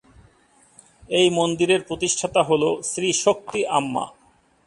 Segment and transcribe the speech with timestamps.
[1.09, 4.05] এই মন্দিরের প্রতিষ্ঠাতা হল শ্রী শক্তি আম্মা।